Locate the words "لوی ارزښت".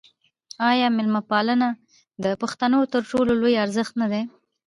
3.41-3.93